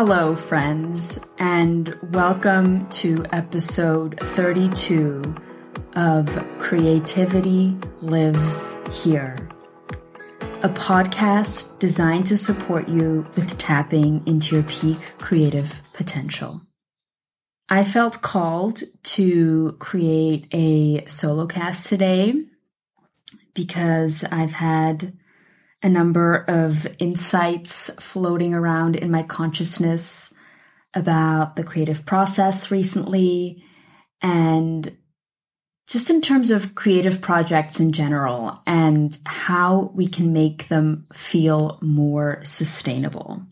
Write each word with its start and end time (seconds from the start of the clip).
Hello, 0.00 0.36
friends, 0.36 1.18
and 1.38 1.92
welcome 2.12 2.88
to 2.90 3.24
episode 3.32 4.16
32 4.20 5.20
of 5.96 6.46
Creativity 6.60 7.76
Lives 8.00 8.76
Here, 9.02 9.36
a 10.62 10.68
podcast 10.68 11.76
designed 11.80 12.28
to 12.28 12.36
support 12.36 12.88
you 12.88 13.26
with 13.34 13.58
tapping 13.58 14.24
into 14.24 14.54
your 14.54 14.64
peak 14.66 14.98
creative 15.18 15.82
potential. 15.94 16.62
I 17.68 17.82
felt 17.82 18.22
called 18.22 18.84
to 19.02 19.72
create 19.80 20.46
a 20.52 21.06
solo 21.06 21.48
cast 21.48 21.88
today 21.88 22.34
because 23.52 24.22
I've 24.30 24.52
had 24.52 25.18
a 25.82 25.88
number 25.88 26.44
of 26.48 26.86
insights 26.98 27.90
floating 28.00 28.54
around 28.54 28.96
in 28.96 29.10
my 29.10 29.22
consciousness 29.22 30.32
about 30.94 31.56
the 31.56 31.64
creative 31.64 32.04
process 32.04 32.70
recently 32.70 33.62
and 34.20 34.96
just 35.86 36.10
in 36.10 36.20
terms 36.20 36.50
of 36.50 36.74
creative 36.74 37.20
projects 37.20 37.80
in 37.80 37.92
general 37.92 38.62
and 38.66 39.16
how 39.24 39.90
we 39.94 40.06
can 40.06 40.32
make 40.32 40.68
them 40.68 41.06
feel 41.12 41.78
more 41.80 42.40
sustainable. 42.44 43.42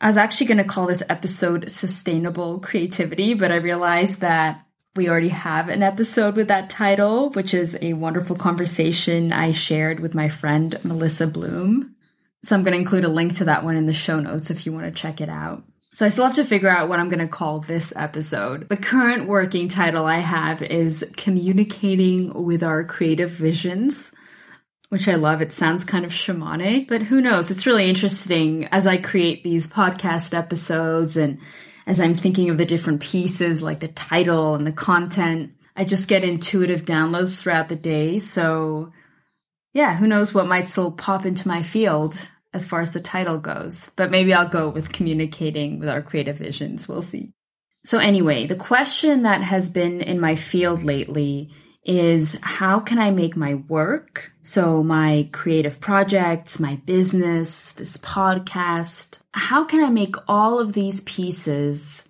I 0.00 0.06
was 0.06 0.16
actually 0.16 0.46
going 0.48 0.58
to 0.58 0.64
call 0.64 0.86
this 0.86 1.02
episode 1.08 1.70
Sustainable 1.70 2.60
Creativity, 2.60 3.34
but 3.34 3.50
I 3.50 3.56
realized 3.56 4.20
that 4.20 4.63
we 4.96 5.08
already 5.08 5.28
have 5.30 5.68
an 5.68 5.82
episode 5.82 6.36
with 6.36 6.48
that 6.48 6.70
title, 6.70 7.30
which 7.30 7.52
is 7.52 7.76
a 7.82 7.94
wonderful 7.94 8.36
conversation 8.36 9.32
I 9.32 9.50
shared 9.50 9.98
with 9.98 10.14
my 10.14 10.28
friend 10.28 10.78
Melissa 10.84 11.26
Bloom. 11.26 11.96
So 12.44 12.54
I'm 12.54 12.62
going 12.62 12.74
to 12.74 12.80
include 12.80 13.04
a 13.04 13.08
link 13.08 13.36
to 13.36 13.46
that 13.46 13.64
one 13.64 13.76
in 13.76 13.86
the 13.86 13.92
show 13.92 14.20
notes 14.20 14.50
if 14.50 14.66
you 14.66 14.72
want 14.72 14.84
to 14.84 14.92
check 14.92 15.20
it 15.20 15.28
out. 15.28 15.64
So 15.94 16.06
I 16.06 16.10
still 16.10 16.26
have 16.26 16.36
to 16.36 16.44
figure 16.44 16.68
out 16.68 16.88
what 16.88 17.00
I'm 17.00 17.08
going 17.08 17.24
to 17.24 17.28
call 17.28 17.60
this 17.60 17.92
episode. 17.96 18.68
The 18.68 18.76
current 18.76 19.26
working 19.26 19.68
title 19.68 20.04
I 20.06 20.18
have 20.18 20.62
is 20.62 21.08
Communicating 21.16 22.44
with 22.44 22.62
Our 22.62 22.84
Creative 22.84 23.30
Visions, 23.30 24.12
which 24.90 25.08
I 25.08 25.14
love. 25.16 25.42
It 25.42 25.52
sounds 25.52 25.84
kind 25.84 26.04
of 26.04 26.12
shamanic, 26.12 26.86
but 26.86 27.02
who 27.02 27.20
knows? 27.20 27.50
It's 27.50 27.66
really 27.66 27.88
interesting 27.88 28.66
as 28.66 28.86
I 28.86 28.96
create 28.96 29.42
these 29.42 29.66
podcast 29.66 30.36
episodes 30.36 31.16
and 31.16 31.38
as 31.86 32.00
I'm 32.00 32.14
thinking 32.14 32.50
of 32.50 32.58
the 32.58 32.64
different 32.64 33.02
pieces, 33.02 33.62
like 33.62 33.80
the 33.80 33.88
title 33.88 34.54
and 34.54 34.66
the 34.66 34.72
content, 34.72 35.52
I 35.76 35.84
just 35.84 36.08
get 36.08 36.24
intuitive 36.24 36.84
downloads 36.84 37.40
throughout 37.40 37.68
the 37.68 37.76
day. 37.76 38.18
So, 38.18 38.92
yeah, 39.72 39.96
who 39.96 40.06
knows 40.06 40.32
what 40.32 40.46
might 40.46 40.66
still 40.66 40.92
pop 40.92 41.26
into 41.26 41.48
my 41.48 41.62
field 41.62 42.28
as 42.52 42.64
far 42.64 42.80
as 42.80 42.92
the 42.92 43.00
title 43.00 43.38
goes. 43.38 43.90
But 43.96 44.10
maybe 44.10 44.32
I'll 44.32 44.48
go 44.48 44.68
with 44.68 44.92
communicating 44.92 45.80
with 45.80 45.88
our 45.88 46.00
creative 46.00 46.38
visions. 46.38 46.88
We'll 46.88 47.02
see. 47.02 47.32
So, 47.84 47.98
anyway, 47.98 48.46
the 48.46 48.54
question 48.54 49.22
that 49.22 49.42
has 49.42 49.68
been 49.68 50.00
in 50.00 50.20
my 50.20 50.36
field 50.36 50.84
lately 50.84 51.50
is 51.84 52.38
how 52.42 52.80
can 52.80 52.98
I 52.98 53.10
make 53.10 53.36
my 53.36 53.54
work, 53.54 54.32
so 54.42 54.82
my 54.82 55.28
creative 55.32 55.80
projects, 55.80 56.58
my 56.58 56.76
business, 56.86 57.72
this 57.72 57.96
podcast, 57.98 59.18
how 59.32 59.64
can 59.64 59.84
I 59.84 59.90
make 59.90 60.16
all 60.26 60.58
of 60.58 60.72
these 60.72 61.02
pieces 61.02 62.08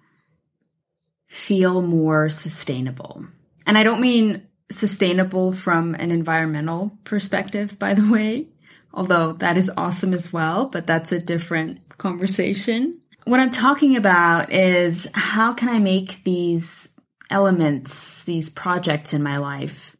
feel 1.27 1.83
more 1.83 2.29
sustainable? 2.29 3.27
And 3.67 3.77
I 3.77 3.83
don't 3.83 4.01
mean 4.01 4.47
sustainable 4.71 5.53
from 5.53 5.95
an 5.95 6.11
environmental 6.11 6.97
perspective, 7.05 7.79
by 7.79 7.95
the 7.95 8.09
way, 8.09 8.49
although 8.93 9.33
that 9.35 9.57
is 9.57 9.71
awesome 9.77 10.13
as 10.13 10.33
well, 10.33 10.67
but 10.67 10.87
that's 10.87 11.13
a 11.13 11.21
different 11.21 11.81
conversation. 11.99 13.01
What 13.25 13.41
I'm 13.41 13.51
talking 13.51 13.97
about 13.97 14.53
is 14.53 15.09
how 15.15 15.55
can 15.55 15.69
I 15.69 15.79
make 15.79 16.23
these 16.25 16.91
elements, 17.35 18.23
these 18.23 18.49
projects 18.49 19.13
in 19.13 19.21
my 19.21 19.39
life 19.39 19.97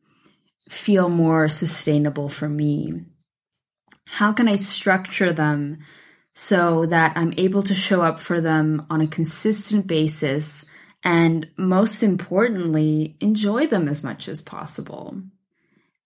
feel 0.69 1.09
more 1.09 1.49
sustainable 1.49 2.29
for 2.29 2.49
me? 2.49 3.03
How 4.07 4.33
can 4.33 4.47
I 4.47 4.55
structure 4.55 5.33
them 5.33 5.79
so 6.33 6.87
that 6.87 7.17
I'm 7.17 7.35
able 7.37 7.65
to 7.65 7.75
show 7.75 8.03
up 8.03 8.21
for 8.21 8.41
them 8.41 8.87
on 8.89 9.01
a 9.01 9.09
consistent 9.09 9.89
basis 9.89 10.65
and 11.03 11.49
most 11.57 12.05
importantly, 12.05 13.17
enjoy 13.21 13.67
them 13.67 13.89
as 13.89 14.05
much 14.05 14.29
as 14.29 14.41
possible? 14.41 15.21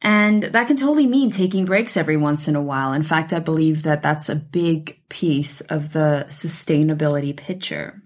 And 0.00 0.44
that 0.44 0.66
can 0.66 0.76
totally 0.76 1.06
mean 1.06 1.30
taking 1.30 1.66
breaks 1.66 1.96
every 1.96 2.16
once 2.16 2.48
in 2.48 2.56
a 2.56 2.62
while. 2.62 2.94
In 2.94 3.02
fact, 3.02 3.34
I 3.34 3.40
believe 3.40 3.82
that 3.82 4.00
that's 4.00 4.30
a 4.30 4.36
big 4.36 4.98
piece 5.10 5.60
of 5.60 5.92
the 5.92 6.24
sustainability 6.28 7.36
picture. 7.36 8.02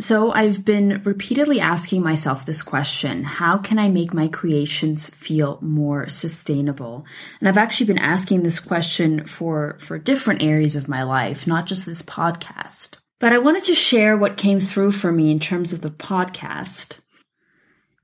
So 0.00 0.30
I've 0.30 0.64
been 0.64 1.02
repeatedly 1.04 1.58
asking 1.58 2.04
myself 2.04 2.46
this 2.46 2.62
question 2.62 3.24
How 3.24 3.58
can 3.58 3.78
I 3.78 3.88
make 3.88 4.14
my 4.14 4.28
creations 4.28 5.10
feel 5.10 5.58
more 5.60 6.08
sustainable? 6.08 7.04
And 7.40 7.48
I've 7.48 7.58
actually 7.58 7.88
been 7.88 7.98
asking 7.98 8.42
this 8.42 8.60
question 8.60 9.24
for, 9.24 9.76
for 9.80 9.98
different 9.98 10.42
areas 10.42 10.76
of 10.76 10.88
my 10.88 11.02
life, 11.02 11.46
not 11.46 11.66
just 11.66 11.84
this 11.84 12.02
podcast. 12.02 12.94
But 13.18 13.32
I 13.32 13.38
wanted 13.38 13.64
to 13.64 13.74
share 13.74 14.16
what 14.16 14.36
came 14.36 14.60
through 14.60 14.92
for 14.92 15.10
me 15.10 15.32
in 15.32 15.40
terms 15.40 15.72
of 15.72 15.80
the 15.80 15.90
podcast. 15.90 16.98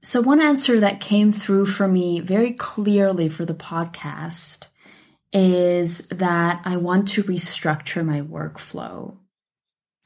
So, 0.02 0.20
one 0.20 0.40
answer 0.40 0.80
that 0.80 1.00
came 1.00 1.32
through 1.32 1.66
for 1.66 1.86
me 1.86 2.18
very 2.18 2.52
clearly 2.54 3.28
for 3.28 3.44
the 3.44 3.54
podcast 3.54 4.64
is 5.32 6.08
that 6.08 6.60
I 6.64 6.76
want 6.76 7.08
to 7.08 7.22
restructure 7.22 8.04
my 8.04 8.20
workflow. 8.20 9.16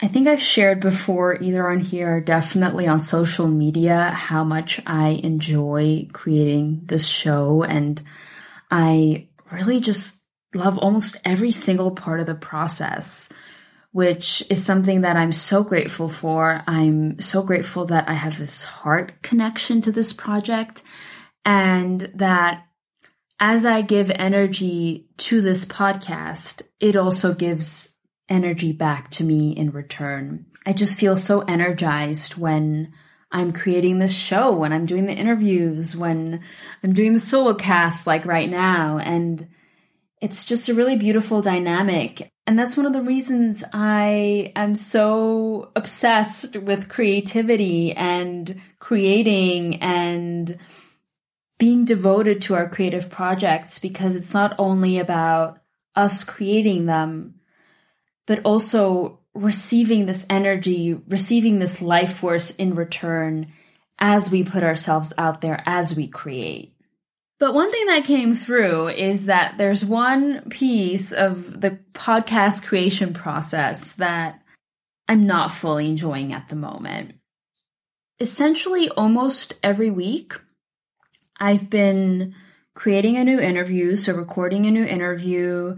I 0.00 0.06
think 0.06 0.28
I've 0.28 0.42
shared 0.42 0.78
before, 0.78 1.42
either 1.42 1.68
on 1.68 1.80
here 1.80 2.16
or 2.16 2.20
definitely 2.20 2.86
on 2.86 3.00
social 3.00 3.48
media, 3.48 4.10
how 4.10 4.44
much 4.44 4.80
I 4.86 5.20
enjoy 5.24 6.08
creating 6.12 6.82
this 6.84 7.06
show. 7.06 7.64
And 7.64 8.00
I 8.70 9.28
really 9.50 9.80
just 9.80 10.22
love 10.54 10.78
almost 10.78 11.16
every 11.24 11.50
single 11.50 11.90
part 11.90 12.20
of 12.20 12.26
the 12.26 12.36
process, 12.36 13.28
which 13.90 14.44
is 14.48 14.64
something 14.64 15.00
that 15.00 15.16
I'm 15.16 15.32
so 15.32 15.64
grateful 15.64 16.08
for. 16.08 16.62
I'm 16.68 17.20
so 17.20 17.42
grateful 17.42 17.86
that 17.86 18.08
I 18.08 18.14
have 18.14 18.38
this 18.38 18.62
heart 18.62 19.20
connection 19.22 19.80
to 19.80 19.90
this 19.90 20.12
project 20.12 20.84
and 21.44 22.08
that 22.14 22.66
as 23.40 23.64
I 23.64 23.82
give 23.82 24.10
energy 24.14 25.08
to 25.18 25.40
this 25.40 25.64
podcast, 25.64 26.62
it 26.78 26.94
also 26.94 27.34
gives 27.34 27.88
energy 28.28 28.72
back 28.72 29.10
to 29.12 29.24
me 29.24 29.52
in 29.52 29.70
return. 29.70 30.46
I 30.66 30.72
just 30.72 30.98
feel 30.98 31.16
so 31.16 31.40
energized 31.42 32.36
when 32.36 32.92
I'm 33.30 33.52
creating 33.52 33.98
this 33.98 34.16
show, 34.16 34.56
when 34.56 34.72
I'm 34.72 34.86
doing 34.86 35.06
the 35.06 35.14
interviews, 35.14 35.96
when 35.96 36.42
I'm 36.82 36.92
doing 36.92 37.14
the 37.14 37.20
solo 37.20 37.54
cast 37.54 38.06
like 38.06 38.24
right 38.24 38.48
now. 38.48 38.98
And 38.98 39.48
it's 40.20 40.44
just 40.44 40.68
a 40.68 40.74
really 40.74 40.96
beautiful 40.96 41.42
dynamic. 41.42 42.30
And 42.46 42.58
that's 42.58 42.76
one 42.76 42.86
of 42.86 42.94
the 42.94 43.02
reasons 43.02 43.62
I 43.72 44.52
am 44.56 44.74
so 44.74 45.70
obsessed 45.76 46.56
with 46.56 46.88
creativity 46.88 47.92
and 47.92 48.60
creating 48.78 49.82
and 49.82 50.58
being 51.58 51.84
devoted 51.84 52.40
to 52.42 52.54
our 52.54 52.68
creative 52.68 53.10
projects 53.10 53.78
because 53.78 54.14
it's 54.14 54.32
not 54.32 54.54
only 54.58 54.98
about 54.98 55.58
us 55.94 56.24
creating 56.24 56.86
them, 56.86 57.34
but 58.28 58.42
also 58.44 59.18
receiving 59.34 60.04
this 60.04 60.26
energy, 60.28 61.00
receiving 61.08 61.58
this 61.58 61.80
life 61.80 62.18
force 62.18 62.50
in 62.50 62.74
return 62.74 63.46
as 63.98 64.30
we 64.30 64.44
put 64.44 64.62
ourselves 64.62 65.14
out 65.16 65.40
there, 65.40 65.62
as 65.64 65.96
we 65.96 66.06
create. 66.06 66.74
But 67.40 67.54
one 67.54 67.70
thing 67.70 67.86
that 67.86 68.04
came 68.04 68.34
through 68.34 68.88
is 68.88 69.26
that 69.26 69.56
there's 69.56 69.82
one 69.82 70.42
piece 70.50 71.10
of 71.12 71.60
the 71.60 71.78
podcast 71.94 72.66
creation 72.66 73.14
process 73.14 73.92
that 73.94 74.42
I'm 75.08 75.22
not 75.22 75.52
fully 75.52 75.88
enjoying 75.88 76.34
at 76.34 76.48
the 76.50 76.56
moment. 76.56 77.14
Essentially, 78.20 78.90
almost 78.90 79.54
every 79.62 79.90
week, 79.90 80.34
I've 81.40 81.70
been 81.70 82.34
creating 82.74 83.16
a 83.16 83.24
new 83.24 83.40
interview, 83.40 83.96
so 83.96 84.14
recording 84.14 84.66
a 84.66 84.70
new 84.70 84.84
interview, 84.84 85.76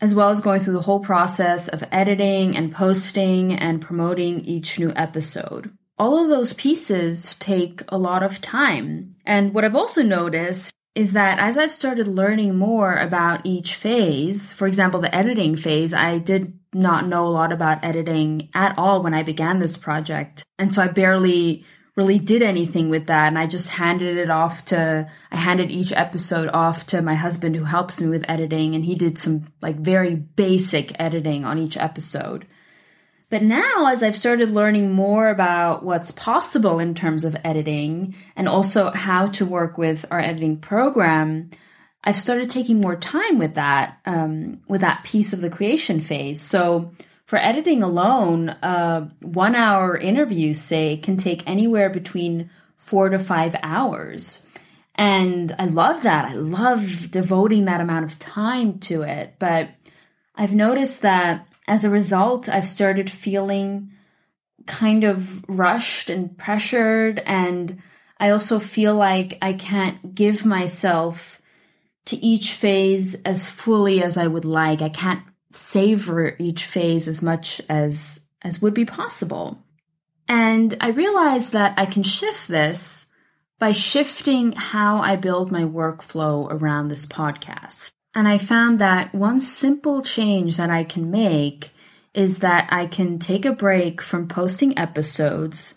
as 0.00 0.14
well 0.14 0.30
as 0.30 0.40
going 0.40 0.60
through 0.60 0.74
the 0.74 0.82
whole 0.82 1.00
process 1.00 1.68
of 1.68 1.84
editing 1.90 2.56
and 2.56 2.72
posting 2.72 3.54
and 3.54 3.80
promoting 3.80 4.40
each 4.40 4.78
new 4.78 4.92
episode. 4.94 5.70
All 5.98 6.22
of 6.22 6.28
those 6.28 6.52
pieces 6.52 7.34
take 7.36 7.82
a 7.88 7.96
lot 7.96 8.22
of 8.22 8.40
time. 8.42 9.14
And 9.24 9.54
what 9.54 9.64
I've 9.64 9.74
also 9.74 10.02
noticed 10.02 10.70
is 10.94 11.12
that 11.12 11.38
as 11.38 11.58
I've 11.58 11.72
started 11.72 12.06
learning 12.06 12.56
more 12.56 12.96
about 12.96 13.44
each 13.44 13.74
phase, 13.74 14.52
for 14.52 14.66
example, 14.66 15.00
the 15.00 15.14
editing 15.14 15.54
phase, 15.54 15.92
I 15.92 16.18
did 16.18 16.58
not 16.72 17.06
know 17.06 17.26
a 17.26 17.28
lot 17.28 17.52
about 17.52 17.84
editing 17.84 18.48
at 18.54 18.76
all 18.78 19.02
when 19.02 19.14
I 19.14 19.22
began 19.22 19.58
this 19.58 19.76
project. 19.76 20.42
And 20.58 20.72
so 20.74 20.82
I 20.82 20.88
barely 20.88 21.64
really 21.96 22.18
did 22.18 22.42
anything 22.42 22.90
with 22.90 23.06
that. 23.06 23.28
And 23.28 23.38
I 23.38 23.46
just 23.46 23.70
handed 23.70 24.18
it 24.18 24.30
off 24.30 24.66
to, 24.66 25.10
I 25.32 25.36
handed 25.36 25.70
each 25.70 25.92
episode 25.92 26.50
off 26.52 26.86
to 26.86 27.00
my 27.00 27.14
husband 27.14 27.56
who 27.56 27.64
helps 27.64 28.00
me 28.00 28.08
with 28.08 28.28
editing. 28.28 28.74
And 28.74 28.84
he 28.84 28.94
did 28.94 29.18
some 29.18 29.46
like 29.62 29.76
very 29.76 30.14
basic 30.14 30.92
editing 31.00 31.44
on 31.46 31.58
each 31.58 31.76
episode. 31.76 32.46
But 33.28 33.42
now, 33.42 33.88
as 33.88 34.02
I've 34.04 34.16
started 34.16 34.50
learning 34.50 34.92
more 34.92 35.30
about 35.30 35.84
what's 35.84 36.12
possible 36.12 36.78
in 36.78 36.94
terms 36.94 37.24
of 37.24 37.36
editing 37.42 38.14
and 38.36 38.46
also 38.46 38.90
how 38.90 39.26
to 39.28 39.46
work 39.46 39.78
with 39.78 40.04
our 40.12 40.20
editing 40.20 40.58
program, 40.58 41.50
I've 42.04 42.16
started 42.16 42.50
taking 42.50 42.80
more 42.80 42.94
time 42.94 43.38
with 43.38 43.54
that, 43.54 43.98
um, 44.04 44.60
with 44.68 44.82
that 44.82 45.02
piece 45.02 45.32
of 45.32 45.40
the 45.40 45.50
creation 45.50 45.98
phase. 45.98 46.40
So 46.40 46.92
for 47.26 47.38
editing 47.38 47.82
alone, 47.82 48.50
uh, 48.50 49.08
one 49.20 49.54
hour 49.56 49.96
interview, 49.96 50.54
say, 50.54 50.96
can 50.96 51.16
take 51.16 51.42
anywhere 51.46 51.90
between 51.90 52.50
four 52.76 53.08
to 53.08 53.18
five 53.18 53.56
hours. 53.62 54.46
And 54.94 55.54
I 55.58 55.66
love 55.66 56.02
that. 56.02 56.26
I 56.26 56.34
love 56.34 57.10
devoting 57.10 57.64
that 57.64 57.80
amount 57.80 58.04
of 58.04 58.18
time 58.18 58.78
to 58.80 59.02
it. 59.02 59.34
But 59.38 59.70
I've 60.36 60.54
noticed 60.54 61.02
that 61.02 61.46
as 61.66 61.84
a 61.84 61.90
result, 61.90 62.48
I've 62.48 62.66
started 62.66 63.10
feeling 63.10 63.90
kind 64.66 65.04
of 65.04 65.44
rushed 65.48 66.10
and 66.10 66.36
pressured. 66.38 67.18
And 67.26 67.82
I 68.18 68.30
also 68.30 68.58
feel 68.58 68.94
like 68.94 69.36
I 69.42 69.52
can't 69.52 70.14
give 70.14 70.46
myself 70.46 71.42
to 72.06 72.16
each 72.16 72.52
phase 72.52 73.16
as 73.16 73.44
fully 73.44 74.02
as 74.02 74.16
I 74.16 74.28
would 74.28 74.44
like. 74.44 74.80
I 74.80 74.88
can't 74.88 75.22
savor 75.52 76.36
each 76.38 76.64
phase 76.64 77.08
as 77.08 77.22
much 77.22 77.60
as 77.68 78.20
as 78.42 78.62
would 78.62 78.74
be 78.74 78.84
possible. 78.84 79.62
And 80.28 80.76
I 80.80 80.88
realized 80.88 81.52
that 81.52 81.74
I 81.76 81.86
can 81.86 82.02
shift 82.02 82.48
this 82.48 83.06
by 83.58 83.72
shifting 83.72 84.52
how 84.52 84.98
I 84.98 85.16
build 85.16 85.50
my 85.50 85.62
workflow 85.62 86.48
around 86.50 86.88
this 86.88 87.06
podcast. 87.06 87.92
And 88.14 88.26
I 88.26 88.38
found 88.38 88.78
that 88.78 89.14
one 89.14 89.40
simple 89.40 90.02
change 90.02 90.56
that 90.56 90.70
I 90.70 90.84
can 90.84 91.10
make 91.10 91.70
is 92.14 92.38
that 92.38 92.68
I 92.70 92.86
can 92.86 93.18
take 93.18 93.44
a 93.44 93.52
break 93.52 94.00
from 94.00 94.26
posting 94.26 94.78
episodes 94.78 95.74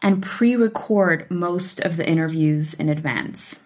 and 0.00 0.22
pre 0.22 0.56
record 0.56 1.30
most 1.30 1.80
of 1.80 1.96
the 1.96 2.08
interviews 2.08 2.74
in 2.74 2.88
advance. 2.88 3.58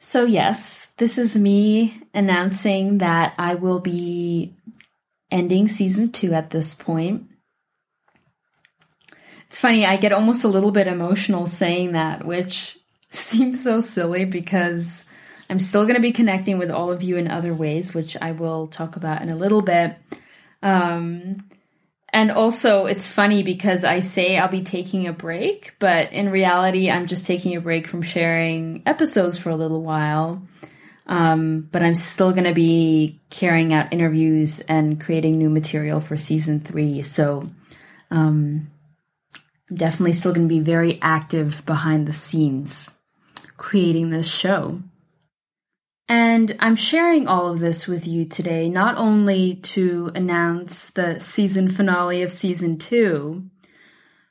So, 0.00 0.24
yes, 0.24 0.92
this 0.98 1.18
is 1.18 1.36
me 1.36 2.00
announcing 2.14 2.98
that 2.98 3.34
I 3.36 3.56
will 3.56 3.80
be 3.80 4.54
ending 5.30 5.66
season 5.66 6.12
two 6.12 6.34
at 6.34 6.50
this 6.50 6.74
point. 6.74 7.24
It's 9.46 9.58
funny, 9.58 9.84
I 9.84 9.96
get 9.96 10.12
almost 10.12 10.44
a 10.44 10.48
little 10.48 10.70
bit 10.70 10.86
emotional 10.86 11.46
saying 11.46 11.92
that, 11.92 12.24
which 12.24 12.78
seems 13.10 13.62
so 13.62 13.80
silly 13.80 14.24
because 14.24 15.04
I'm 15.50 15.58
still 15.58 15.82
going 15.82 15.96
to 15.96 16.00
be 16.00 16.12
connecting 16.12 16.58
with 16.58 16.70
all 16.70 16.92
of 16.92 17.02
you 17.02 17.16
in 17.16 17.28
other 17.28 17.54
ways, 17.54 17.94
which 17.94 18.16
I 18.20 18.32
will 18.32 18.66
talk 18.66 18.96
about 18.96 19.22
in 19.22 19.30
a 19.30 19.36
little 19.36 19.62
bit. 19.62 19.96
Um, 20.62 21.32
and 22.10 22.30
also, 22.30 22.86
it's 22.86 23.10
funny 23.10 23.42
because 23.42 23.84
I 23.84 24.00
say 24.00 24.38
I'll 24.38 24.48
be 24.48 24.62
taking 24.62 25.06
a 25.06 25.12
break, 25.12 25.74
but 25.78 26.12
in 26.12 26.30
reality, 26.30 26.90
I'm 26.90 27.06
just 27.06 27.26
taking 27.26 27.54
a 27.54 27.60
break 27.60 27.86
from 27.86 28.02
sharing 28.02 28.82
episodes 28.86 29.38
for 29.38 29.50
a 29.50 29.56
little 29.56 29.82
while. 29.82 30.42
Um, 31.06 31.68
but 31.72 31.82
I'm 31.82 31.94
still 31.94 32.32
going 32.32 32.44
to 32.44 32.54
be 32.54 33.20
carrying 33.30 33.72
out 33.72 33.92
interviews 33.92 34.60
and 34.60 35.00
creating 35.00 35.38
new 35.38 35.48
material 35.48 36.00
for 36.00 36.16
season 36.16 36.60
three. 36.60 37.00
So 37.02 37.50
um, 38.10 38.70
I'm 39.70 39.76
definitely 39.76 40.12
still 40.12 40.34
going 40.34 40.48
to 40.48 40.54
be 40.54 40.60
very 40.60 40.98
active 41.00 41.64
behind 41.64 42.06
the 42.06 42.12
scenes 42.12 42.90
creating 43.58 44.10
this 44.10 44.32
show. 44.32 44.80
And 46.08 46.56
I'm 46.58 46.76
sharing 46.76 47.28
all 47.28 47.52
of 47.52 47.60
this 47.60 47.86
with 47.86 48.06
you 48.06 48.24
today, 48.24 48.70
not 48.70 48.96
only 48.96 49.56
to 49.56 50.10
announce 50.14 50.88
the 50.90 51.20
season 51.20 51.68
finale 51.68 52.22
of 52.22 52.30
season 52.30 52.78
two, 52.78 53.50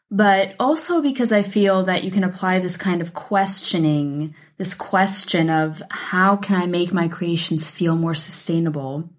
but 0.09 0.55
also 0.59 1.01
because 1.01 1.31
I 1.31 1.43
feel 1.43 1.83
that 1.83 2.03
you 2.03 2.11
can 2.11 2.23
apply 2.23 2.59
this 2.59 2.77
kind 2.77 3.01
of 3.01 3.13
questioning, 3.13 4.33
this 4.57 4.73
question 4.73 5.49
of 5.49 5.83
how 5.91 6.35
can 6.35 6.55
I 6.55 6.65
make 6.65 6.93
my 6.93 7.07
creations 7.07 7.69
feel 7.69 7.95
more 7.95 8.15
sustainable? 8.15 9.09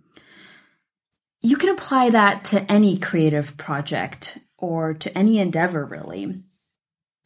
You 1.40 1.56
can 1.56 1.69
apply 1.69 2.10
that 2.10 2.44
to 2.46 2.70
any 2.70 2.99
creative 2.99 3.56
project 3.56 4.38
or 4.56 4.94
to 4.94 5.16
any 5.16 5.38
endeavor, 5.38 5.84
really. 5.84 6.43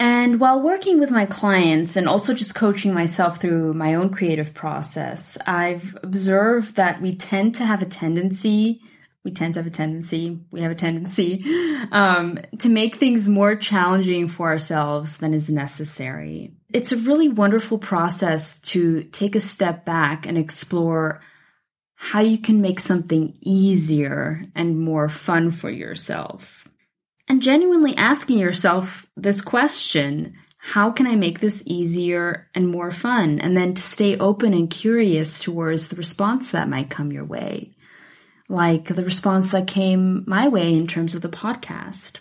And 0.02 0.40
while 0.40 0.60
working 0.60 0.99
with 0.99 1.12
my 1.12 1.26
clients 1.26 1.94
and 1.94 2.08
also 2.08 2.34
just 2.34 2.56
coaching 2.56 2.93
myself 2.93 3.40
through 3.40 3.72
my 3.75 3.94
own 3.94 4.10
creative 4.10 4.52
process, 4.52 5.38
I've 5.46 5.96
observed 6.02 6.75
that 6.75 7.00
we 7.00 7.14
tend 7.14 7.54
to 7.54 7.64
have 7.64 7.82
a 7.82 7.87
tendency, 7.87 8.81
we 9.22 9.31
tend 9.31 9.54
to 9.54 9.60
have 9.60 9.69
a 9.69 9.70
tendency, 9.70 10.40
we 10.50 10.60
have 10.62 10.72
a 10.72 10.75
tendency 10.75 11.44
um, 11.93 12.40
to 12.58 12.69
make 12.69 12.96
things 12.96 13.28
more 13.28 13.54
challenging 13.54 14.26
for 14.26 14.49
ourselves 14.49 15.19
than 15.19 15.34
is 15.34 15.49
necessary. 15.49 16.52
It's 16.72 16.90
a 16.90 16.96
really 16.96 17.28
wonderful 17.28 17.78
process 17.78 18.58
to 18.72 19.05
take 19.05 19.37
a 19.37 19.40
step 19.40 19.84
back 19.84 20.26
and 20.26 20.37
explore 20.37 21.22
how 21.94 22.19
you 22.19 22.38
can 22.38 22.60
make 22.60 22.81
something 22.81 23.37
easier 23.40 24.43
and 24.56 24.81
more 24.81 25.08
fun 25.08 25.52
for 25.52 25.70
yourself 25.70 26.66
and 27.28 27.42
genuinely 27.42 27.96
asking 27.96 28.38
yourself 28.38 29.06
this 29.16 29.40
question 29.40 30.36
how 30.64 30.92
can 30.92 31.08
I 31.08 31.16
make 31.16 31.40
this 31.40 31.64
easier 31.66 32.48
and 32.54 32.69
more 32.69 32.92
fun? 32.92 33.40
And 33.40 33.56
then 33.56 33.74
to 33.74 33.82
stay 33.82 34.16
open 34.16 34.54
and 34.54 34.70
curious 34.70 35.40
towards 35.40 35.88
the 35.88 35.96
response 35.96 36.52
that 36.52 36.69
might 36.69 36.88
come 36.88 37.10
your 37.10 37.24
way, 37.24 37.74
like 38.48 38.84
the 38.84 39.04
response 39.04 39.50
that 39.50 39.66
came 39.66 40.22
my 40.24 40.46
way 40.46 40.72
in 40.72 40.86
terms 40.86 41.16
of 41.16 41.22
the 41.22 41.28
podcast. 41.28 42.20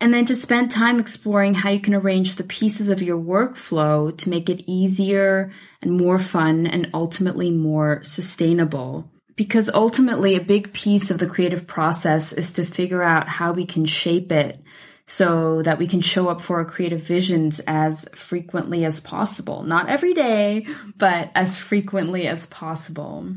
And 0.00 0.14
then 0.14 0.26
to 0.26 0.36
spend 0.36 0.70
time 0.70 1.00
exploring 1.00 1.54
how 1.54 1.70
you 1.70 1.80
can 1.80 1.94
arrange 1.94 2.36
the 2.36 2.44
pieces 2.44 2.88
of 2.88 3.02
your 3.02 3.18
workflow 3.18 4.16
to 4.18 4.30
make 4.30 4.48
it 4.48 4.62
easier 4.70 5.50
and 5.82 5.96
more 5.96 6.20
fun 6.20 6.68
and 6.68 6.88
ultimately 6.94 7.50
more 7.50 8.00
sustainable 8.04 9.11
because 9.36 9.70
ultimately 9.70 10.34
a 10.34 10.40
big 10.40 10.72
piece 10.72 11.10
of 11.10 11.18
the 11.18 11.26
creative 11.26 11.66
process 11.66 12.32
is 12.32 12.54
to 12.54 12.64
figure 12.64 13.02
out 13.02 13.28
how 13.28 13.52
we 13.52 13.66
can 13.66 13.84
shape 13.84 14.32
it 14.32 14.60
so 15.06 15.62
that 15.62 15.78
we 15.78 15.86
can 15.86 16.00
show 16.00 16.28
up 16.28 16.40
for 16.40 16.58
our 16.58 16.64
creative 16.64 17.02
visions 17.02 17.60
as 17.60 18.08
frequently 18.14 18.84
as 18.84 19.00
possible. 19.00 19.62
Not 19.62 19.88
every 19.88 20.14
day, 20.14 20.66
but 20.96 21.30
as 21.34 21.58
frequently 21.58 22.26
as 22.26 22.46
possible. 22.46 23.34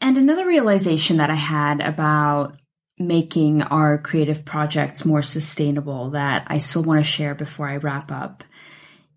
And 0.00 0.16
another 0.16 0.46
realization 0.46 1.18
that 1.18 1.30
I 1.30 1.34
had 1.34 1.80
about 1.80 2.56
making 2.98 3.62
our 3.62 3.98
creative 3.98 4.44
projects 4.44 5.04
more 5.04 5.22
sustainable 5.22 6.10
that 6.10 6.44
I 6.46 6.58
still 6.58 6.82
want 6.82 7.00
to 7.00 7.10
share 7.10 7.34
before 7.34 7.66
I 7.66 7.76
wrap 7.76 8.12
up 8.12 8.44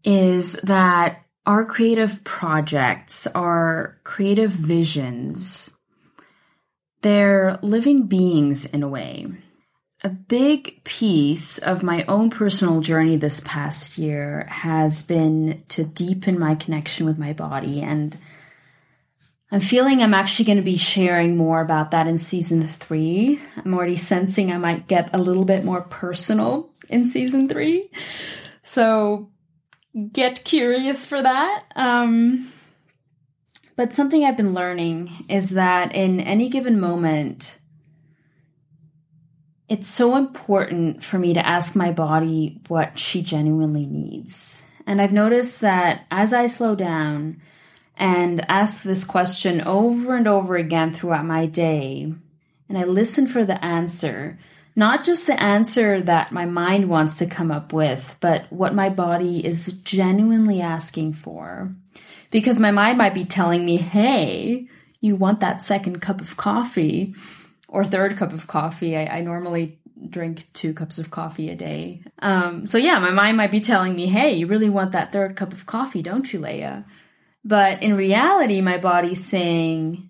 is 0.03 0.53
that 0.63 1.23
our 1.45 1.65
creative 1.65 2.23
projects, 2.23 3.27
our 3.27 3.99
creative 4.03 4.51
visions, 4.51 5.77
they're 7.03 7.59
living 7.61 8.07
beings 8.07 8.65
in 8.65 8.81
a 8.81 8.87
way. 8.87 9.27
A 10.03 10.09
big 10.09 10.83
piece 10.83 11.59
of 11.59 11.83
my 11.83 12.03
own 12.05 12.29
personal 12.29 12.81
journey 12.81 13.15
this 13.15 13.41
past 13.45 13.97
year 13.97 14.45
has 14.49 15.01
been 15.01 15.63
to 15.69 15.85
deepen 15.85 16.39
my 16.39 16.55
connection 16.55 17.05
with 17.05 17.17
my 17.17 17.31
body. 17.31 17.81
And 17.81 18.17
I'm 19.51 19.61
feeling 19.61 20.01
I'm 20.01 20.13
actually 20.13 20.45
going 20.45 20.57
to 20.57 20.63
be 20.63 20.77
sharing 20.77 21.37
more 21.37 21.61
about 21.61 21.91
that 21.91 22.07
in 22.07 22.17
season 22.17 22.67
three. 22.67 23.39
I'm 23.55 23.73
already 23.73 23.95
sensing 23.95 24.51
I 24.51 24.57
might 24.57 24.87
get 24.87 25.09
a 25.13 25.19
little 25.19 25.45
bit 25.45 25.63
more 25.63 25.83
personal 25.83 26.73
in 26.89 27.05
season 27.05 27.47
three. 27.47 27.89
So 28.63 29.29
get 30.11 30.43
curious 30.43 31.05
for 31.05 31.21
that. 31.21 31.65
Um, 31.75 32.51
but 33.75 33.95
something 33.95 34.23
I've 34.23 34.37
been 34.37 34.53
learning 34.53 35.25
is 35.29 35.51
that 35.51 35.95
in 35.95 36.19
any 36.19 36.49
given 36.49 36.79
moment, 36.79 37.57
it's 39.67 39.87
so 39.87 40.15
important 40.15 41.03
for 41.03 41.17
me 41.17 41.33
to 41.33 41.45
ask 41.45 41.75
my 41.75 41.91
body 41.91 42.61
what 42.67 42.99
she 42.99 43.21
genuinely 43.21 43.85
needs. 43.85 44.61
And 44.85 45.01
I've 45.01 45.13
noticed 45.13 45.61
that 45.61 46.05
as 46.11 46.33
I 46.33 46.45
slow 46.45 46.75
down 46.75 47.41
and 47.95 48.45
ask 48.49 48.83
this 48.83 49.03
question 49.03 49.61
over 49.61 50.15
and 50.15 50.27
over 50.27 50.55
again 50.55 50.93
throughout 50.93 51.25
my 51.25 51.45
day, 51.45 52.13
and 52.69 52.77
I 52.77 52.83
listen 52.83 53.27
for 53.27 53.45
the 53.45 53.63
answer, 53.63 54.37
not 54.75 55.03
just 55.03 55.27
the 55.27 55.41
answer 55.41 56.01
that 56.01 56.31
my 56.31 56.45
mind 56.45 56.89
wants 56.89 57.17
to 57.19 57.25
come 57.25 57.51
up 57.51 57.71
with, 57.71 58.15
but 58.19 58.51
what 58.51 58.75
my 58.75 58.89
body 58.89 59.45
is 59.45 59.67
genuinely 59.83 60.61
asking 60.61 61.13
for 61.13 61.71
because 62.33 62.59
my 62.59 62.71
mind 62.71 62.97
might 62.97 63.13
be 63.13 63.23
telling 63.23 63.63
me, 63.63 63.77
hey, 63.77 64.67
you 64.99 65.15
want 65.15 65.39
that 65.41 65.61
second 65.61 66.01
cup 66.01 66.19
of 66.19 66.35
coffee 66.35 67.13
or 67.67 67.85
third 67.85 68.17
cup 68.17 68.33
of 68.33 68.47
coffee. 68.47 68.97
I, 68.97 69.19
I 69.19 69.21
normally 69.21 69.79
drink 70.09 70.51
two 70.51 70.73
cups 70.73 70.97
of 70.97 71.11
coffee 71.11 71.51
a 71.51 71.55
day. 71.55 72.01
Um, 72.19 72.65
so 72.65 72.79
yeah, 72.79 72.97
my 72.97 73.11
mind 73.11 73.37
might 73.37 73.51
be 73.51 73.59
telling 73.59 73.95
me, 73.95 74.07
hey, 74.07 74.33
you 74.33 74.47
really 74.47 74.69
want 74.69 74.93
that 74.93 75.11
third 75.11 75.35
cup 75.35 75.53
of 75.53 75.67
coffee, 75.67 76.01
don't 76.01 76.33
you, 76.33 76.39
Leah? 76.39 76.85
But 77.45 77.83
in 77.83 77.95
reality, 77.95 78.61
my 78.61 78.79
body's 78.79 79.23
saying, 79.23 80.09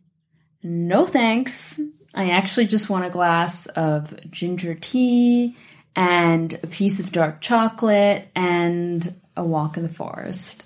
no 0.63 1.06
thanks. 1.06 1.77
I 2.13 2.30
actually 2.30 2.68
just 2.68 2.89
want 2.89 3.06
a 3.06 3.10
glass 3.10 3.65
of 3.65 4.18
ginger 4.32 4.75
tea 4.75 5.58
and 5.94 6.53
a 6.63 6.68
piece 6.68 7.01
of 7.01 7.12
dark 7.12 7.42
chocolate 7.42 8.30
and 8.34 9.13
a 9.36 9.44
walk 9.44 9.75
in 9.75 9.84
the 9.84 9.89
forest. 9.89 10.63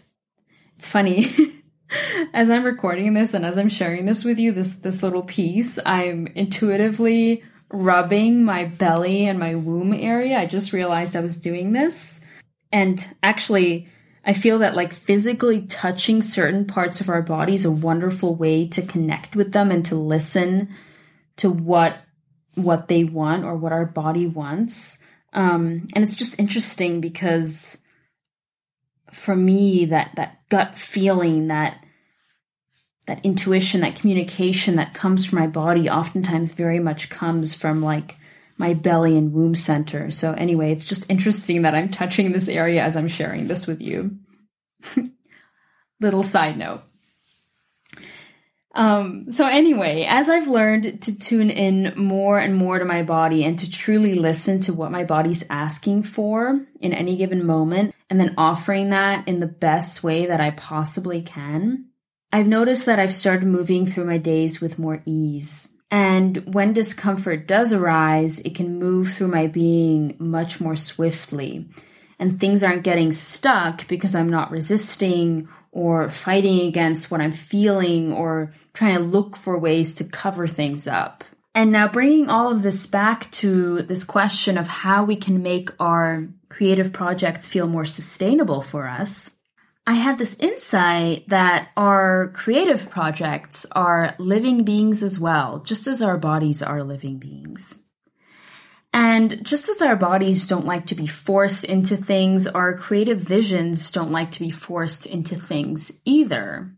It's 0.78 0.88
funny. 0.88 1.26
as 2.34 2.50
I'm 2.50 2.64
recording 2.64 3.14
this 3.14 3.34
and 3.34 3.46
as 3.46 3.58
I'm 3.58 3.70
sharing 3.70 4.06
this 4.06 4.24
with 4.24 4.40
you, 4.40 4.52
this 4.52 4.76
this 4.76 5.02
little 5.02 5.24
piece, 5.24 5.80
I'm 5.86 6.28
intuitively 6.28 7.44
rubbing 7.70 8.44
my 8.44 8.66
belly 8.66 9.26
and 9.26 9.40
my 9.40 9.56
womb 9.56 9.94
area. 9.94 10.40
I 10.40 10.46
just 10.46 10.74
realized 10.74 11.16
I 11.16 11.22
was 11.22 11.38
doing 11.38 11.74
this. 11.74 12.20
And 12.72 13.06
actually, 13.24 13.90
I 14.24 14.34
feel 14.34 14.60
that 14.60 14.76
like 14.76 14.94
physically 14.94 15.62
touching 15.62 16.22
certain 16.22 16.66
parts 16.66 17.02
of 17.02 17.10
our 17.10 17.22
body 17.22 17.56
is 17.56 17.66
a 17.66 17.72
wonderful 17.72 18.36
way 18.36 18.68
to 18.70 18.82
connect 18.82 19.36
with 19.36 19.52
them 19.54 19.72
and 19.72 19.86
to 19.86 19.96
listen 19.96 20.70
to 21.38 21.50
what 21.50 21.98
what 22.56 22.88
they 22.88 23.04
want 23.04 23.46
or 23.46 23.56
what 23.56 23.72
our 23.72 23.86
body 23.86 24.28
wants. 24.28 24.98
Um, 25.34 25.88
and 25.96 26.04
it's 26.04 26.16
just 26.16 26.40
interesting 26.40 27.02
because 27.02 27.78
for 29.12 29.36
me, 29.36 29.86
that 29.86 30.12
that 30.16 30.40
gut 30.50 30.78
feeling, 30.78 31.48
that 31.48 31.84
that 33.08 33.24
intuition, 33.24 33.82
that 33.82 33.96
communication 33.96 34.76
that 34.76 34.94
comes 34.94 35.26
from 35.26 35.40
my 35.40 35.48
body, 35.48 35.90
oftentimes 35.90 36.54
very 36.54 36.80
much 36.80 37.10
comes 37.10 37.54
from 37.54 37.82
like 37.82 38.18
my 38.58 38.74
belly 38.74 39.18
and 39.18 39.34
womb 39.34 39.56
center. 39.56 40.12
So 40.12 40.34
anyway, 40.34 40.72
it's 40.72 40.86
just 40.86 41.10
interesting 41.10 41.62
that 41.62 41.76
I'm 41.76 41.90
touching 41.90 42.32
this 42.32 42.50
area 42.50 42.84
as 42.84 42.98
I'm 42.98 43.08
sharing 43.08 43.48
this 43.48 43.66
with 43.66 43.82
you. 43.82 44.18
Little 46.02 46.24
side 46.24 46.58
note. 46.58 46.82
Um, 48.78 49.32
so 49.32 49.48
anyway, 49.48 50.06
as 50.08 50.30
I've 50.30 50.48
learned 50.48 51.02
to 51.02 51.18
tune 51.18 51.50
in 51.50 51.94
more 51.98 52.38
and 52.38 52.56
more 52.56 52.78
to 52.78 52.86
my 52.86 53.02
body 53.02 53.44
and 53.44 53.58
to 53.58 53.72
truly 53.72 54.14
listen 54.14 54.60
to 54.62 54.74
what 54.74 54.92
my 54.92 55.04
body's 55.04 55.44
asking 55.50 56.04
for 56.04 56.62
in 56.80 56.94
any 56.94 57.18
given 57.18 57.44
moment, 57.44 57.96
and 58.08 58.20
then 58.20 58.36
offering 58.38 58.92
that 58.92 59.28
in 59.28 59.40
the 59.40 59.48
best 59.48 60.04
way 60.04 60.28
that 60.28 60.40
I 60.40 60.52
possibly 60.52 61.24
can, 61.24 61.86
I've 62.32 62.46
noticed 62.46 62.86
that 62.86 63.00
I've 63.00 63.14
started 63.14 63.48
moving 63.48 63.88
through 63.88 64.06
my 64.06 64.20
days 64.20 64.62
with 64.62 64.78
more 64.78 65.02
ease. 65.06 65.70
And 65.90 66.54
when 66.54 66.74
discomfort 66.74 67.48
does 67.48 67.74
arise, 67.74 68.40
it 68.42 68.54
can 68.54 68.78
move 68.78 69.12
through 69.12 69.30
my 69.30 69.48
being 69.48 70.16
much 70.20 70.62
more 70.62 70.76
swiftly. 70.76 71.68
And 72.20 72.40
things 72.40 72.64
aren't 72.64 72.84
getting 72.84 73.12
stuck 73.12 73.88
because 73.88 74.16
I'm 74.16 74.30
not 74.30 74.52
resisting 74.52 75.48
or 75.72 76.10
fighting 76.10 76.68
against 76.68 77.12
what 77.12 77.22
I'm 77.22 77.32
feeling 77.32 78.12
or 78.12 78.54
trying 78.74 78.96
to 78.96 79.04
look 79.04 79.38
for 79.38 79.58
ways 79.60 79.94
to 79.96 80.04
cover 80.04 80.48
things 80.48 80.88
up. 80.88 81.24
And 81.54 81.72
now 81.72 81.88
bringing 81.88 82.30
all 82.30 82.52
of 82.52 82.62
this 82.62 82.86
back 82.86 83.32
to 83.32 83.82
this 83.82 84.04
question 84.04 84.58
of 84.58 84.68
how 84.68 85.04
we 85.04 85.16
can 85.16 85.42
make 85.42 85.70
our 85.80 86.28
creative 86.50 86.94
projects 86.94 87.48
feel 87.48 87.68
more 87.68 87.86
sustainable 87.86 88.62
for 88.62 88.88
us. 88.88 89.32
I 89.88 89.94
had 89.94 90.18
this 90.18 90.38
insight 90.40 91.30
that 91.30 91.70
our 91.78 92.32
creative 92.36 92.90
projects 92.90 93.66
are 93.72 94.16
living 94.20 94.66
beings 94.66 95.02
as 95.02 95.20
well, 95.20 95.60
just 95.60 95.88
as 95.88 96.02
our 96.02 96.18
bodies 96.18 96.62
are 96.62 96.84
living 96.84 97.18
beings. 97.18 97.87
And 98.94 99.46
just 99.46 99.70
as 99.70 99.82
our 99.82 99.96
bodies 99.96 100.48
don't 100.48 100.66
like 100.66 100.88
to 100.88 100.96
be 100.96 101.08
forced 101.08 101.66
into 101.66 101.98
things, 101.98 102.48
our 102.48 102.76
creative 102.76 103.20
visions 103.20 103.92
don't 103.92 104.12
like 104.12 104.32
to 104.32 104.40
be 104.40 104.50
forced 104.50 105.06
into 105.06 105.36
things 105.36 105.92
either 106.06 106.78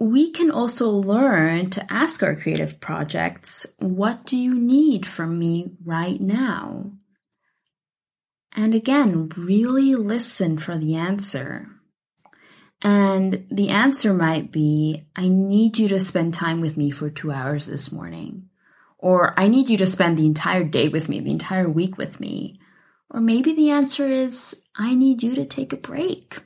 we 0.00 0.30
can 0.30 0.50
also 0.50 0.88
learn 0.88 1.68
to 1.70 1.92
ask 1.92 2.22
our 2.22 2.34
creative 2.34 2.80
projects, 2.80 3.66
what 3.78 4.24
do 4.24 4.36
you 4.36 4.54
need 4.54 5.04
from 5.04 5.38
me 5.38 5.72
right 5.84 6.18
now? 6.18 6.90
And 8.56 8.74
again, 8.74 9.28
really 9.36 9.94
listen 9.94 10.56
for 10.56 10.76
the 10.78 10.96
answer. 10.96 11.68
And 12.82 13.46
the 13.50 13.68
answer 13.68 14.14
might 14.14 14.50
be, 14.50 15.04
I 15.14 15.28
need 15.28 15.78
you 15.78 15.86
to 15.88 16.00
spend 16.00 16.32
time 16.32 16.62
with 16.62 16.78
me 16.78 16.90
for 16.90 17.10
two 17.10 17.30
hours 17.30 17.66
this 17.66 17.92
morning. 17.92 18.48
Or 19.02 19.38
I 19.38 19.48
need 19.48 19.70
you 19.70 19.78
to 19.78 19.86
spend 19.86 20.18
the 20.18 20.26
entire 20.26 20.62
day 20.62 20.88
with 20.88 21.08
me, 21.08 21.20
the 21.20 21.30
entire 21.30 21.68
week 21.68 21.96
with 21.96 22.20
me. 22.20 22.60
Or 23.10 23.20
maybe 23.20 23.54
the 23.54 23.70
answer 23.70 24.06
is, 24.06 24.54
I 24.76 24.94
need 24.94 25.22
you 25.22 25.34
to 25.34 25.46
take 25.46 25.72
a 25.72 25.76
break. 25.76 26.38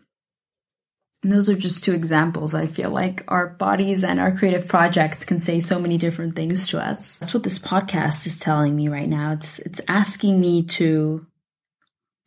And 1.23 1.33
those 1.33 1.49
are 1.49 1.57
just 1.57 1.83
two 1.83 1.95
examples. 1.95 2.55
I 2.55 2.67
feel 2.67 2.91
like 2.91 3.25
our 3.29 3.49
bodies 3.49 4.05
and 4.05 4.21
our 4.21 4.31
creative 4.31 4.69
projects 4.69 5.25
can 5.25 5.41
say 5.41 5.59
so 5.59 5.81
many 5.81 5.99
different 5.99 6.37
things 6.37 6.69
to 6.69 6.81
us. 6.81 7.19
That's 7.19 7.35
what 7.35 7.43
this 7.43 7.59
podcast 7.59 8.27
is 8.27 8.39
telling 8.39 8.77
me 8.77 8.89
right 8.89 9.09
now. 9.09 9.33
It's 9.33 9.59
it's 9.61 9.81
asking 9.89 10.39
me 10.39 10.65
to 10.65 11.27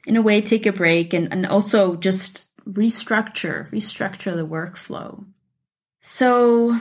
in 0.07 0.17
a 0.17 0.21
way 0.21 0.41
take 0.41 0.65
a 0.65 0.73
break 0.73 1.13
and, 1.13 1.31
and 1.31 1.45
also 1.45 1.95
just 1.95 2.47
restructure, 2.67 3.69
restructure 3.71 4.35
the 4.35 4.47
workflow. 4.47 5.23
So 6.01 6.79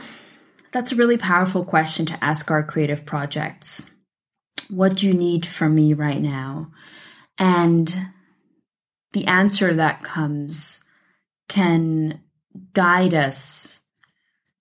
that's 0.77 0.91
a 0.91 0.95
really 0.95 1.17
powerful 1.17 1.65
question 1.65 2.05
to 2.05 2.23
ask 2.23 2.51
our 2.51 2.61
creative 2.61 3.03
projects. 3.03 3.89
What 4.69 4.97
do 4.97 5.07
you 5.07 5.13
need 5.15 5.43
from 5.43 5.73
me 5.73 5.95
right 5.95 6.21
now? 6.21 6.71
And 7.39 7.91
the 9.11 9.25
answer 9.25 9.73
that 9.73 10.03
comes 10.03 10.85
can 11.49 12.21
guide 12.73 13.15
us 13.15 13.79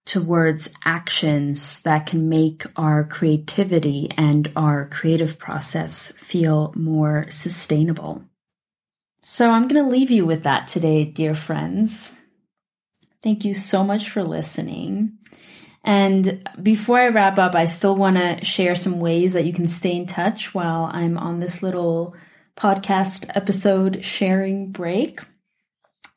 towards 0.06 0.72
actions 0.86 1.82
that 1.82 2.06
can 2.06 2.30
make 2.30 2.64
our 2.76 3.04
creativity 3.04 4.08
and 4.16 4.50
our 4.56 4.88
creative 4.88 5.38
process 5.38 6.12
feel 6.12 6.72
more 6.74 7.26
sustainable. 7.28 8.24
So 9.20 9.50
I'm 9.50 9.68
going 9.68 9.84
to 9.84 9.90
leave 9.90 10.10
you 10.10 10.24
with 10.24 10.44
that 10.44 10.66
today, 10.66 11.04
dear 11.04 11.34
friends. 11.34 12.16
Thank 13.22 13.44
you 13.44 13.52
so 13.52 13.84
much 13.84 14.08
for 14.08 14.22
listening. 14.22 15.18
And 15.86 16.46
before 16.60 16.98
I 16.98 17.08
wrap 17.08 17.38
up, 17.38 17.54
I 17.54 17.64
still 17.64 17.94
want 17.94 18.16
to 18.16 18.44
share 18.44 18.74
some 18.74 18.98
ways 18.98 19.34
that 19.34 19.44
you 19.44 19.52
can 19.52 19.68
stay 19.68 19.94
in 19.94 20.06
touch 20.06 20.52
while 20.52 20.90
I'm 20.92 21.16
on 21.16 21.38
this 21.38 21.62
little 21.62 22.16
podcast 22.56 23.30
episode 23.36 24.04
sharing 24.04 24.72
break. 24.72 25.20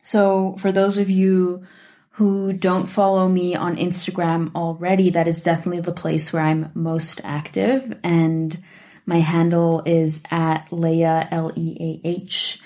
So, 0.02 0.56
for 0.58 0.72
those 0.72 0.98
of 0.98 1.12
you 1.12 1.68
who 2.14 2.52
don't 2.52 2.88
follow 2.88 3.30
me 3.30 3.54
on 3.56 3.78
Instagram 3.78 4.56
already, 4.56 5.12
that 5.12 5.28
is 5.28 5.40
definitely 5.40 5.82
the 5.82 5.92
place 5.92 6.34
where 6.34 6.42
I'm 6.42 6.72
most 6.74 7.22
active. 7.24 7.96
And 8.04 8.58
my 9.06 9.20
handle 9.20 9.84
is 9.86 10.24
at 10.32 10.74
Leah, 10.74 11.28
L 11.30 11.52
E 11.56 12.00
A 12.04 12.08
H 12.08 12.60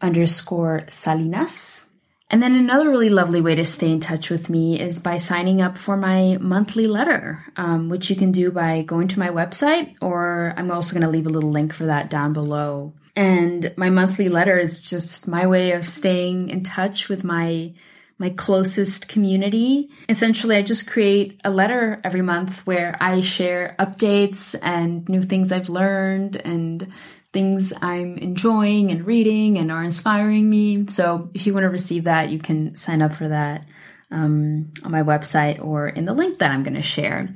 underscore 0.00 0.86
Salinas. 0.88 1.84
And 2.30 2.42
then 2.42 2.54
another 2.54 2.90
really 2.90 3.08
lovely 3.08 3.40
way 3.40 3.54
to 3.54 3.64
stay 3.64 3.90
in 3.90 4.00
touch 4.00 4.28
with 4.28 4.50
me 4.50 4.78
is 4.78 5.00
by 5.00 5.16
signing 5.16 5.62
up 5.62 5.78
for 5.78 5.96
my 5.96 6.36
monthly 6.40 6.86
letter, 6.86 7.46
um, 7.56 7.88
which 7.88 8.10
you 8.10 8.16
can 8.16 8.32
do 8.32 8.50
by 8.50 8.82
going 8.82 9.08
to 9.08 9.18
my 9.18 9.30
website, 9.30 9.96
or 10.02 10.52
I'm 10.56 10.70
also 10.70 10.92
going 10.92 11.04
to 11.04 11.10
leave 11.10 11.26
a 11.26 11.30
little 11.30 11.50
link 11.50 11.72
for 11.72 11.86
that 11.86 12.10
down 12.10 12.34
below. 12.34 12.92
And 13.16 13.72
my 13.76 13.88
monthly 13.88 14.28
letter 14.28 14.58
is 14.58 14.78
just 14.78 15.26
my 15.26 15.46
way 15.46 15.72
of 15.72 15.88
staying 15.88 16.50
in 16.50 16.62
touch 16.62 17.08
with 17.08 17.24
my 17.24 17.72
my 18.20 18.30
closest 18.30 19.08
community. 19.08 19.90
Essentially, 20.08 20.56
I 20.56 20.62
just 20.62 20.90
create 20.90 21.40
a 21.44 21.50
letter 21.50 22.00
every 22.02 22.20
month 22.20 22.66
where 22.66 22.96
I 23.00 23.20
share 23.20 23.76
updates 23.78 24.56
and 24.60 25.08
new 25.08 25.22
things 25.22 25.52
I've 25.52 25.68
learned 25.68 26.34
and 26.34 26.92
things 27.32 27.72
I'm 27.80 28.16
enjoying 28.18 28.90
and 28.90 29.06
reading 29.06 29.58
and 29.58 29.70
are 29.70 29.84
inspiring 29.84 30.48
me. 30.48 30.86
So 30.86 31.30
if 31.34 31.46
you 31.46 31.52
want 31.52 31.64
to 31.64 31.70
receive 31.70 32.04
that, 32.04 32.30
you 32.30 32.38
can 32.38 32.74
sign 32.76 33.02
up 33.02 33.14
for 33.14 33.28
that 33.28 33.66
um, 34.10 34.72
on 34.84 34.90
my 34.90 35.02
website 35.02 35.62
or 35.62 35.88
in 35.88 36.04
the 36.04 36.14
link 36.14 36.38
that 36.38 36.50
I'm 36.50 36.62
going 36.62 36.74
to 36.74 36.82
share. 36.82 37.28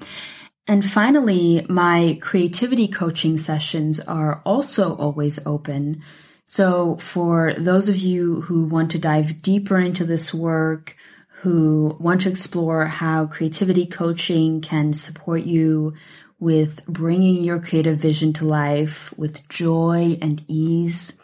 And 0.66 0.88
finally, 0.88 1.66
my 1.68 2.18
creativity 2.22 2.88
coaching 2.88 3.36
sessions 3.36 4.00
are 4.00 4.40
also 4.46 4.94
always 4.96 5.44
open. 5.44 6.02
So 6.46 6.96
for 6.96 7.54
those 7.58 7.88
of 7.88 7.96
you 7.96 8.42
who 8.42 8.66
want 8.66 8.92
to 8.92 8.98
dive 8.98 9.42
deeper 9.42 9.78
into 9.78 10.04
this 10.04 10.32
work, 10.32 10.96
who 11.40 11.96
want 11.98 12.22
to 12.22 12.28
explore 12.28 12.86
how 12.86 13.26
creativity 13.26 13.84
coaching 13.84 14.60
can 14.60 14.92
support 14.92 15.42
you 15.42 15.94
with 16.42 16.84
bringing 16.86 17.44
your 17.44 17.60
creative 17.60 17.98
vision 17.98 18.32
to 18.32 18.44
life 18.44 19.16
with 19.16 19.48
joy 19.48 20.18
and 20.20 20.44
ease, 20.48 21.16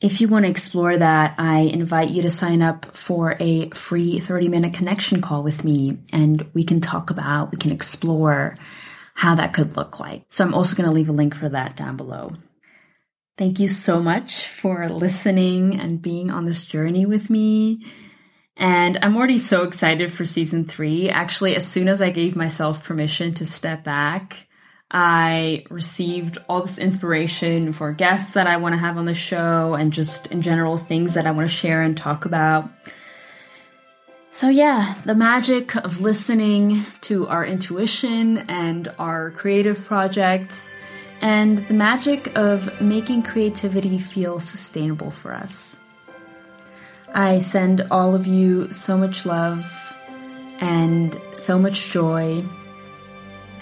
if 0.00 0.22
you 0.22 0.28
want 0.28 0.46
to 0.46 0.50
explore 0.50 0.96
that, 0.96 1.34
I 1.36 1.58
invite 1.60 2.08
you 2.08 2.22
to 2.22 2.30
sign 2.30 2.62
up 2.62 2.86
for 2.96 3.36
a 3.38 3.68
free 3.70 4.18
30 4.18 4.48
minute 4.48 4.72
connection 4.72 5.20
call 5.20 5.42
with 5.42 5.64
me 5.64 5.98
and 6.14 6.50
we 6.54 6.64
can 6.64 6.80
talk 6.80 7.10
about, 7.10 7.52
we 7.52 7.58
can 7.58 7.72
explore 7.72 8.56
how 9.12 9.34
that 9.34 9.52
could 9.52 9.76
look 9.76 10.00
like. 10.00 10.24
So 10.30 10.44
I'm 10.44 10.54
also 10.54 10.76
going 10.76 10.88
to 10.88 10.94
leave 10.94 11.10
a 11.10 11.12
link 11.12 11.34
for 11.34 11.50
that 11.50 11.76
down 11.76 11.98
below. 11.98 12.32
Thank 13.36 13.60
you 13.60 13.68
so 13.68 14.02
much 14.02 14.46
for 14.46 14.88
listening 14.88 15.78
and 15.78 16.00
being 16.00 16.30
on 16.30 16.46
this 16.46 16.64
journey 16.64 17.04
with 17.04 17.28
me. 17.28 17.84
And 18.56 18.98
I'm 19.02 19.16
already 19.16 19.38
so 19.38 19.64
excited 19.64 20.12
for 20.12 20.24
season 20.24 20.64
three. 20.64 21.10
Actually, 21.10 21.56
as 21.56 21.66
soon 21.66 21.88
as 21.88 22.00
I 22.00 22.10
gave 22.10 22.34
myself 22.34 22.84
permission 22.84 23.34
to 23.34 23.44
step 23.44 23.84
back, 23.84 24.46
I 24.90 25.64
received 25.68 26.38
all 26.48 26.62
this 26.62 26.78
inspiration 26.78 27.72
for 27.72 27.92
guests 27.92 28.34
that 28.34 28.46
I 28.46 28.56
want 28.56 28.74
to 28.74 28.78
have 28.78 28.96
on 28.96 29.04
the 29.04 29.14
show 29.14 29.74
and 29.74 29.92
just 29.92 30.28
in 30.28 30.42
general 30.42 30.78
things 30.78 31.14
that 31.14 31.26
I 31.26 31.32
want 31.32 31.48
to 31.48 31.54
share 31.54 31.82
and 31.82 31.96
talk 31.96 32.24
about. 32.24 32.70
So, 34.30 34.48
yeah, 34.48 34.94
the 35.04 35.14
magic 35.14 35.74
of 35.76 36.00
listening 36.00 36.82
to 37.02 37.26
our 37.26 37.44
intuition 37.44 38.38
and 38.48 38.92
our 38.98 39.32
creative 39.32 39.84
projects, 39.84 40.74
and 41.20 41.58
the 41.58 41.74
magic 41.74 42.36
of 42.36 42.80
making 42.80 43.22
creativity 43.22 43.98
feel 43.98 44.38
sustainable 44.38 45.10
for 45.10 45.32
us. 45.32 45.78
I 47.16 47.38
send 47.38 47.80
all 47.90 48.14
of 48.14 48.26
you 48.26 48.70
so 48.70 48.98
much 48.98 49.24
love 49.24 49.64
and 50.60 51.18
so 51.32 51.58
much 51.58 51.90
joy 51.90 52.44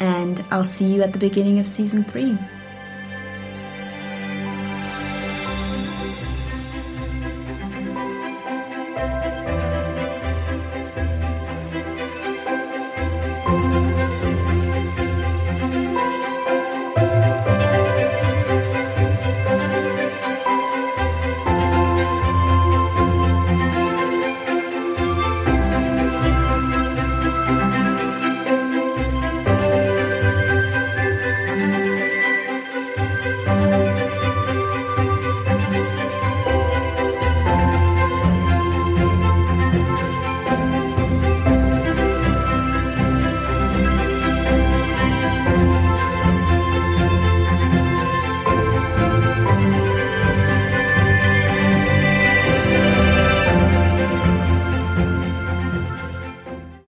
and 0.01 0.45
I'll 0.51 0.65
see 0.65 0.93
you 0.93 1.03
at 1.03 1.13
the 1.13 1.21
beginning 1.21 1.61
of 1.61 1.67
season 1.67 2.03
three. 2.03 2.37